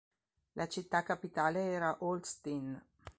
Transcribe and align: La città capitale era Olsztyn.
La 0.53 0.67
città 0.67 1.03
capitale 1.03 1.59
era 1.59 1.97
Olsztyn. 1.99 2.83